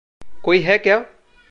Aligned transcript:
कोई 0.43 0.61
है 0.61 0.77
क्या? 0.77 1.05